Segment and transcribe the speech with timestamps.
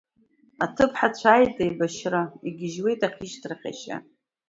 [0.63, 3.97] Аҭыԥҳацәа ааит еибашьра, Игьежьуеит ахьышьҭрахь ашьа!